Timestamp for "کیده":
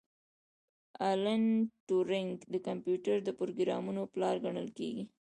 4.77-5.03